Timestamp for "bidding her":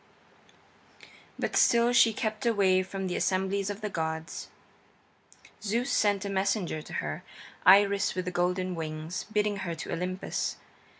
9.31-9.75